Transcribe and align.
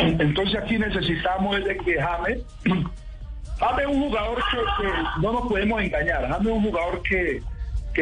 Entonces 0.00 0.60
aquí 0.60 0.78
necesitamos 0.78 1.64
de 1.64 1.76
que 1.78 2.00
James, 2.00 2.38
James 3.58 3.80
es 3.80 3.86
un 3.86 4.02
jugador 4.02 4.42
que, 4.50 4.86
no 5.20 5.32
nos 5.32 5.48
podemos 5.48 5.82
engañar. 5.82 6.28
James 6.28 6.46
es 6.46 6.52
un 6.52 6.64
jugador 6.64 7.02
que, 7.02 7.42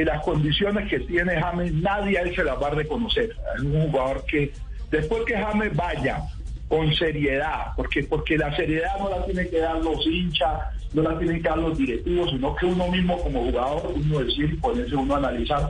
las 0.04 0.22
condiciones 0.22 0.88
que 0.88 1.00
tiene 1.00 1.40
James 1.40 1.72
nadie 1.74 2.18
a 2.18 2.22
él 2.22 2.34
se 2.34 2.44
las 2.44 2.60
va 2.62 2.68
a 2.68 2.70
reconocer. 2.70 3.30
Es 3.56 3.62
un 3.62 3.90
jugador 3.90 4.24
que 4.26 4.52
después 4.90 5.24
que 5.24 5.36
James 5.36 5.74
vaya 5.74 6.20
con 6.68 6.94
seriedad, 6.94 7.72
porque, 7.74 8.04
porque 8.04 8.36
la 8.36 8.54
seriedad 8.54 8.96
no 8.98 9.08
la 9.08 9.24
tienen 9.24 9.50
que 9.50 9.58
dar 9.58 9.76
los 9.78 10.06
hinchas, 10.06 10.52
no 10.92 11.02
la 11.02 11.18
tienen 11.18 11.42
que 11.42 11.48
dar 11.48 11.58
los 11.58 11.76
directivos, 11.76 12.30
sino 12.30 12.54
que 12.54 12.66
uno 12.66 12.88
mismo 12.88 13.18
como 13.22 13.44
jugador, 13.44 13.92
uno 13.94 14.18
decir 14.20 14.60
ponerse 14.60 14.94
uno 14.94 15.14
a 15.14 15.18
analizar 15.18 15.68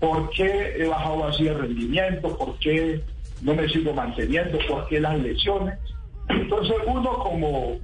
por 0.00 0.30
qué 0.30 0.74
he 0.76 0.88
bajado 0.88 1.26
así 1.26 1.46
el 1.46 1.58
rendimiento, 1.58 2.36
por 2.36 2.58
qué 2.58 3.00
no 3.42 3.54
me 3.54 3.68
sigo 3.68 3.92
manteniendo, 3.92 4.58
por 4.68 4.86
qué 4.88 5.00
las 5.00 5.18
lesiones. 5.18 5.78
Entonces 6.28 6.76
uno 6.86 7.18
como... 7.22 7.80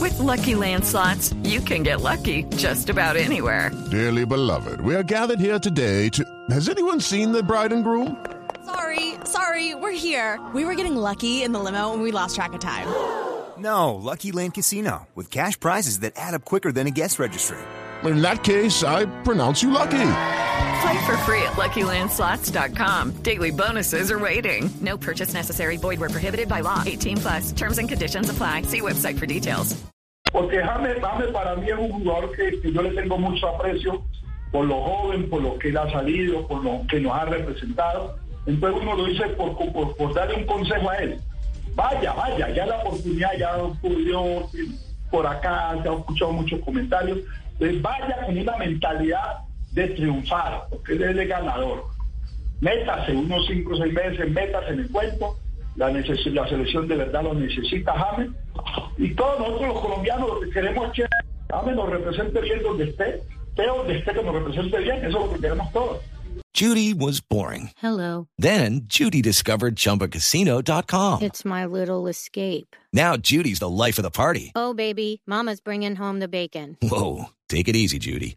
With 0.00 0.18
LuckyLand 0.18 0.84
Slots, 0.84 1.34
you 1.42 1.60
can 1.60 1.82
get 1.82 2.00
lucky 2.00 2.44
just 2.56 2.88
about 2.88 3.16
anywhere. 3.16 3.70
Dearly 3.90 4.24
beloved, 4.24 4.80
we 4.80 4.94
are 4.94 5.02
gathered 5.02 5.38
here 5.40 5.58
today 5.58 6.08
to... 6.10 6.24
Has 6.50 6.68
anyone 6.68 7.00
seen 7.00 7.32
the 7.32 7.42
bride 7.42 7.72
and 7.72 7.84
groom? 7.84 8.16
Sorry, 8.64 9.14
sorry, 9.24 9.74
we're 9.74 9.92
here. 9.92 10.40
We 10.54 10.64
were 10.64 10.74
getting 10.74 10.96
lucky 10.96 11.42
in 11.42 11.52
the 11.52 11.58
limo 11.58 11.92
and 11.92 12.02
we 12.02 12.10
lost 12.10 12.36
track 12.36 12.52
of 12.52 12.60
time. 12.60 12.86
No, 13.58 13.94
Lucky 13.94 14.32
Land 14.32 14.54
Casino, 14.54 15.06
with 15.14 15.30
cash 15.30 15.58
prizes 15.60 16.00
that 16.00 16.14
add 16.16 16.34
up 16.34 16.44
quicker 16.44 16.72
than 16.72 16.86
a 16.86 16.90
guest 16.90 17.18
registry. 17.18 17.58
In 18.04 18.22
that 18.22 18.42
case, 18.42 18.82
I 18.82 19.06
pronounce 19.22 19.62
you 19.62 19.70
lucky. 19.70 19.98
Play 20.82 21.06
for 21.06 21.16
free 21.18 21.42
at 21.42 21.52
LuckyLandSlots.com. 21.52 23.22
Daily 23.22 23.52
bonuses 23.52 24.10
are 24.10 24.18
waiting. 24.18 24.68
No 24.80 24.98
purchase 24.98 25.32
necessary. 25.32 25.76
Void 25.76 26.00
where 26.00 26.08
prohibited 26.08 26.48
by 26.48 26.60
law. 26.60 26.82
18 26.84 27.18
plus. 27.18 27.52
Terms 27.52 27.78
and 27.78 27.88
conditions 27.88 28.28
apply. 28.28 28.62
See 28.62 28.80
website 28.80 29.16
for 29.16 29.26
details. 29.26 29.76
Porque 30.32 30.60
James, 30.60 30.98
James 31.00 31.30
para 31.32 31.54
mí 31.54 31.70
es 31.70 31.78
un 31.78 31.92
jugador 31.92 32.34
que, 32.34 32.60
que 32.60 32.72
yo 32.72 32.82
le 32.82 32.90
tengo 32.94 33.16
mucho 33.16 33.46
aprecio 33.46 34.02
por 34.50 34.64
lo 34.64 34.80
joven, 34.82 35.30
por 35.30 35.40
lo 35.40 35.56
que 35.58 35.68
él 35.68 35.76
ha 35.76 35.88
salido, 35.92 36.48
por 36.48 36.64
lo 36.64 36.84
que 36.88 36.98
nos 36.98 37.12
ha 37.12 37.26
representado. 37.26 38.18
Entonces 38.46 38.82
uno 38.82 38.96
lo 38.96 39.04
dice 39.04 39.28
por, 39.36 39.56
por, 39.56 39.96
por 39.96 40.14
darle 40.14 40.34
un 40.34 40.46
consejo 40.46 40.90
a 40.90 40.96
él. 40.96 41.20
Vaya, 41.76 42.12
vaya, 42.14 42.50
ya 42.50 42.66
la 42.66 42.78
oportunidad 42.78 43.30
ya 43.38 43.56
ocurrió 43.56 44.48
por 45.12 45.28
acá, 45.28 45.76
se 45.80 45.88
han 45.88 45.98
escuchado 45.98 46.32
muchos 46.32 46.60
comentarios. 46.64 47.18
Entonces 47.52 47.80
vaya 47.82 48.26
con 48.26 48.36
una 48.36 48.56
mentalidad 48.56 49.44
de 49.72 49.88
triunfar, 49.88 50.64
porque 50.70 50.92
él 50.92 51.02
es 51.02 51.16
el 51.16 51.28
ganador. 51.28 51.84
Métase 52.60 53.12
unos 53.12 53.46
5 53.46 53.72
o 53.72 53.76
6 53.76 53.92
meses, 53.92 54.30
métase 54.30 54.72
en 54.72 54.80
el 54.80 54.90
cuento. 54.90 55.36
La, 55.76 55.90
neces 55.90 56.24
la 56.26 56.46
selección 56.48 56.86
de 56.86 56.96
verdad 56.96 57.22
lo 57.22 57.34
necesita 57.34 57.92
James. 57.92 58.30
Y 58.98 59.14
todos 59.14 59.38
nosotros 59.40 59.68
los 59.68 59.80
colombianos 59.80 60.28
lo 60.28 60.40
que 60.40 60.50
queremos 60.50 60.86
es 60.86 60.92
que 60.92 61.06
James 61.50 61.76
nos 61.76 61.88
represente 61.88 62.40
bien 62.40 62.62
donde 62.62 62.84
esté, 62.84 63.22
pero 63.56 63.78
donde 63.78 63.98
esté 63.98 64.12
que 64.12 64.22
nos 64.22 64.34
represente 64.34 64.78
bien, 64.78 64.96
eso 64.98 65.06
es 65.06 65.12
lo 65.14 65.32
que 65.32 65.40
queremos 65.40 65.72
todos. 65.72 65.98
Judy 66.54 66.92
was 66.92 67.20
boring. 67.20 67.70
Hello. 67.78 68.28
Then 68.38 68.82
Judy 68.84 69.22
discovered 69.22 69.74
ChumbaCasino.com. 69.74 71.22
It's 71.22 71.46
my 71.46 71.64
little 71.64 72.06
escape. 72.06 72.76
Now 72.92 73.16
Judy's 73.16 73.58
the 73.58 73.70
life 73.70 73.98
of 73.98 74.02
the 74.02 74.10
party. 74.10 74.52
Oh, 74.54 74.74
baby, 74.74 75.22
mama's 75.26 75.60
bringing 75.60 75.96
home 75.96 76.20
the 76.20 76.28
bacon. 76.28 76.76
Whoa, 76.82 77.30
take 77.48 77.68
it 77.68 77.76
easy, 77.76 77.98
Judy. 77.98 78.36